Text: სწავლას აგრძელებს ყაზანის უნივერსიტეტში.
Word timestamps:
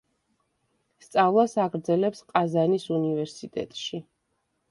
სწავლას 1.07 1.53
აგრძელებს 1.65 2.23
ყაზანის 2.31 2.87
უნივერსიტეტში. 2.97 4.01